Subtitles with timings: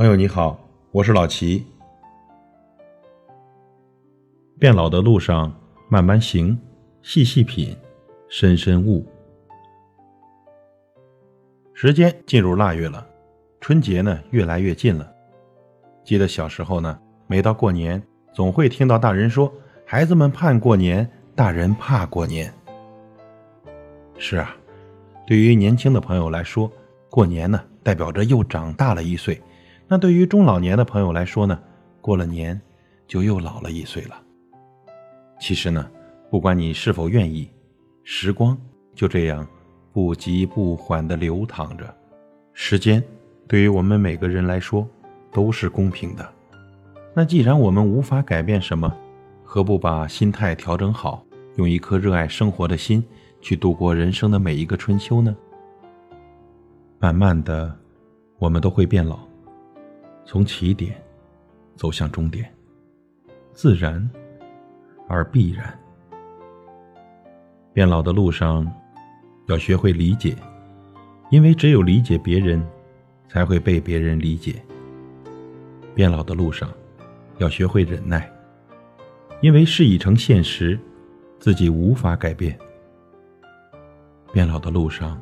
[0.00, 0.58] 朋友你好，
[0.92, 1.62] 我是老齐。
[4.58, 5.54] 变老的路上，
[5.90, 6.58] 慢慢行，
[7.02, 7.76] 细细品，
[8.26, 9.06] 深深悟。
[11.74, 13.06] 时间进入腊月了，
[13.60, 15.06] 春节呢越来越近了。
[16.02, 19.52] 记得小时候呢，每到过年，总会听到大人说
[19.84, 22.50] ：“孩子们盼过年，大人怕过年。”
[24.16, 24.56] 是啊，
[25.26, 26.72] 对于年轻的朋友来说，
[27.10, 29.34] 过年呢代表着又长大了一岁；
[29.92, 31.58] 那对于中老年的朋友来说呢，
[32.00, 32.58] 过了年
[33.08, 34.14] 就又老了一岁了。
[35.40, 35.84] 其实呢，
[36.30, 37.50] 不管你是否愿意，
[38.04, 38.56] 时光
[38.94, 39.44] 就这样
[39.92, 41.92] 不急不缓地流淌着。
[42.52, 43.02] 时间
[43.48, 44.86] 对于我们每个人来说
[45.32, 46.32] 都是公平的。
[47.12, 48.96] 那既然我们无法改变什么，
[49.42, 51.24] 何不把心态调整好，
[51.56, 53.04] 用一颗热爱生活的心
[53.40, 55.36] 去度过人生的每一个春秋呢？
[57.00, 57.76] 慢慢的，
[58.38, 59.18] 我们都会变老，
[60.24, 61.00] 从起点
[61.76, 62.52] 走向终点，
[63.52, 64.08] 自然。
[65.12, 65.76] 而必然，
[67.72, 68.64] 变老的路上，
[69.48, 70.36] 要学会理解，
[71.32, 72.64] 因为只有理解别人，
[73.28, 74.62] 才会被别人理解。
[75.96, 76.72] 变老的路上，
[77.38, 78.30] 要学会忍耐，
[79.40, 80.78] 因为事已成现实，
[81.40, 82.56] 自己无法改变。
[84.32, 85.20] 变老的路上，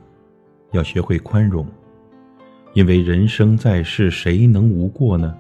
[0.73, 1.67] 要学会宽容，
[2.79, 5.37] 因为人生在世，谁能无过呢？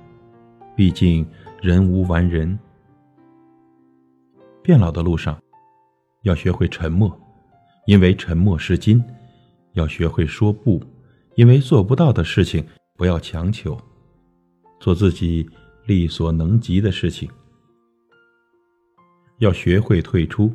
[0.75, 1.25] 毕竟
[1.63, 2.59] 人无完人。
[4.61, 5.41] 变老的路上，
[6.23, 7.17] 要学会沉默，
[7.87, 9.01] 因为沉默是金；
[9.75, 10.83] 要学会说不，
[11.37, 12.67] 因为做不到的事情
[12.97, 13.81] 不要强求，
[14.81, 15.49] 做自己
[15.87, 17.31] 力所能及的事情。
[19.39, 20.53] 要学会退出，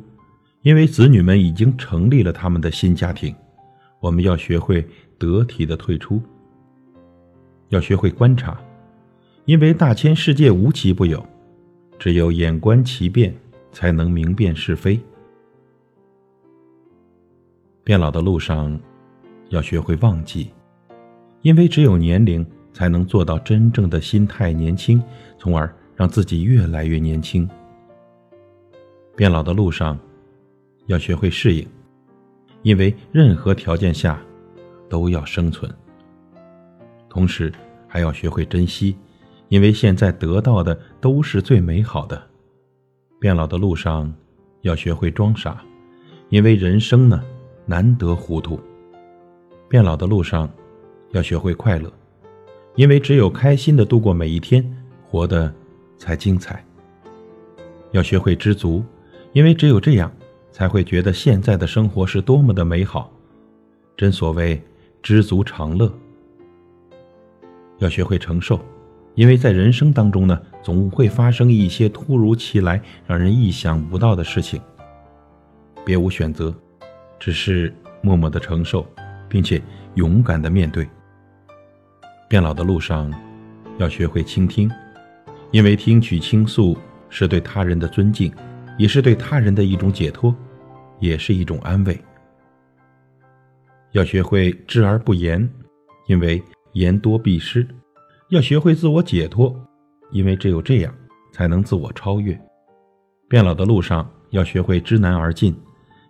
[0.60, 3.34] 因为子女们已经成立了他们的新家庭，
[4.00, 6.20] 我们要学会得体的退出。
[7.74, 8.58] 要学会观察，
[9.44, 11.22] 因为大千世界无奇不有，
[11.98, 13.34] 只有眼观其变。
[13.74, 15.00] 才能明辨是非。
[17.82, 18.80] 变老的路上，
[19.48, 20.52] 要学会忘记，
[21.42, 25.02] 因为只有年龄才能做到真正的心态年轻，
[25.36, 27.50] 从而让自己越来越年轻。
[29.16, 29.98] 变老的路上，
[30.86, 31.66] 要学会适应，
[32.62, 34.22] 因为任何条件下
[34.88, 35.68] 都要生存。
[37.08, 37.52] 同时，
[37.94, 38.96] 还要学会珍惜，
[39.46, 42.20] 因为现在得到的都是最美好的。
[43.20, 44.12] 变老的路上，
[44.62, 45.62] 要学会装傻，
[46.28, 47.22] 因为人生呢
[47.66, 48.58] 难得糊涂。
[49.68, 50.50] 变老的路上，
[51.12, 51.88] 要学会快乐，
[52.74, 54.68] 因为只有开心的度过每一天，
[55.08, 55.54] 活得
[55.96, 56.66] 才精彩。
[57.92, 58.84] 要学会知足，
[59.32, 60.12] 因为只有这样，
[60.50, 63.12] 才会觉得现在的生活是多么的美好。
[63.96, 64.60] 真所谓
[65.00, 65.88] 知足常乐。
[67.84, 68.58] 要学会承受。
[69.14, 74.60] 因为在人生当中呢，总会发生一些突如其来、让人意想不到的事情。
[75.84, 76.52] 别无选择，
[77.20, 78.84] 只是默默的承受，
[79.28, 79.62] 并且
[79.94, 80.88] 勇敢的面对。
[82.28, 83.12] 变老的路上，
[83.78, 84.68] 要学会倾听，
[85.52, 86.76] 因为听取倾诉
[87.08, 88.32] 是对他人的尊敬，
[88.78, 90.34] 也是对他人的一种解脱，
[90.98, 91.96] 也是一种安慰。
[93.92, 95.48] 要学会知而不言，
[96.08, 96.42] 因为
[96.74, 97.66] 言多必失。
[98.28, 99.54] 要学会自我解脱，
[100.12, 100.94] 因为只有这样，
[101.32, 102.38] 才能自我超越。
[103.28, 105.56] 变老的路上，要学会知难而进，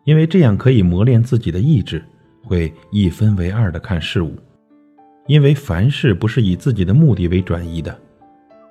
[0.04, 2.04] 因为这样可以磨练自己的意志，
[2.42, 4.36] 会一分为二的看事物。
[5.26, 7.98] 因为凡事不是以自己的目的为转移的，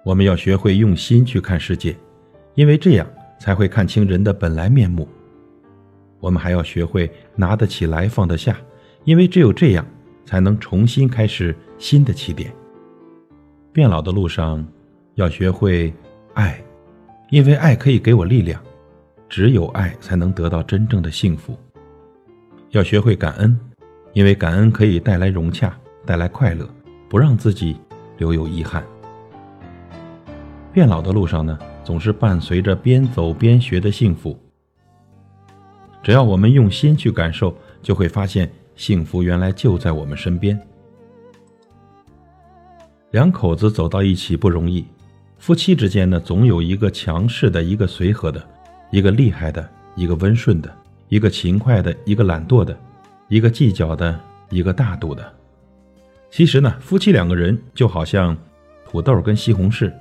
[0.06, 1.96] 我们要学会用心去看世界，
[2.54, 3.08] 因为这样
[3.40, 5.08] 才会看清人的本来面目。
[6.20, 8.56] 我们还要学会拿得起来放得下，
[9.04, 9.86] 因为只有这样，
[10.26, 12.54] 才能重新开始新的起点。
[13.72, 14.66] 变老的路上，
[15.16, 15.94] 要学会
[16.34, 16.64] 爱，
[17.30, 18.62] 因为爱可以给我力量，
[19.28, 21.58] 只有爱才能得到真正的幸福。
[22.70, 23.60] 要学会感恩，
[24.14, 25.76] 因为感恩可以带来融洽，
[26.06, 26.70] 带来快乐，
[27.10, 27.78] 不让自己
[28.18, 28.84] 留有遗憾。
[30.72, 34.38] 变老的路上呢，总是伴随着边走边学的幸福。
[36.02, 40.60] 只要我们用心去感受，就会发现幸福原来就在我们身边。
[43.14, 44.84] 两口子走到一起不容易，
[45.38, 48.44] 夫妻之间呢，总有一个强势的，一个随和的，
[48.90, 50.76] 一个厉害的，一个温顺的，
[51.10, 52.76] 一个勤快的，一个懒惰的，
[53.28, 54.20] 一个计较的，
[54.50, 55.32] 一个大度的。
[56.32, 58.36] 其实呢，夫妻两个人就好像
[58.84, 59.94] 土豆跟西红柿，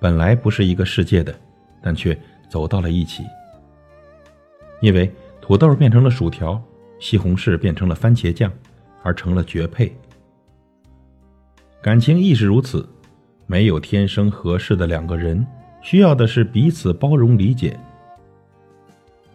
[0.00, 1.38] 本来不是一个世界的，
[1.82, 2.18] 但却
[2.48, 3.24] 走到了一起。
[4.80, 6.58] 因为土豆变成了薯条，
[6.98, 8.50] 西红柿变成了番茄酱，
[9.02, 9.94] 而成了绝配。
[11.84, 12.88] 感情亦是如此，
[13.46, 15.46] 没有天生合适的两个人，
[15.82, 17.78] 需要的是彼此包容理解。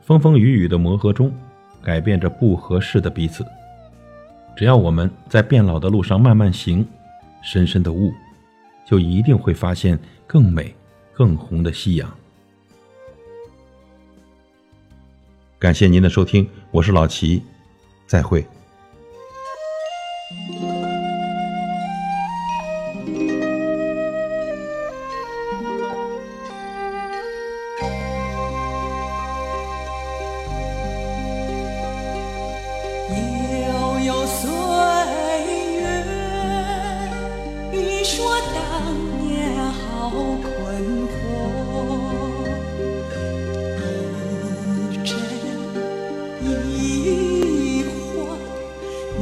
[0.01, 1.31] 风风雨雨的磨合中，
[1.84, 3.46] 改变着不合适的彼此。
[4.57, 6.84] 只要我们在变老的路上慢慢行，
[7.44, 8.12] 深深的悟，
[8.84, 10.74] 就一定会发现更美、
[11.13, 12.12] 更红的夕阳。
[15.60, 17.44] 感谢您的收听，我是老齐，
[18.07, 18.44] 再会。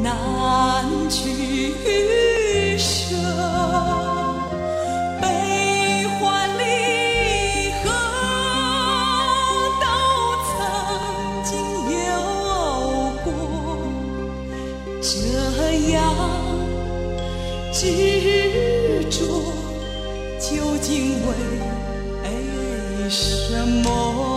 [0.04, 2.07] 难取
[22.24, 24.37] 为什么？